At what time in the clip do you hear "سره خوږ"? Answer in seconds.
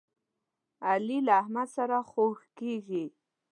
1.75-2.37